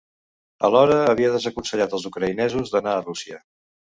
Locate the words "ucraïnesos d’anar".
2.11-2.95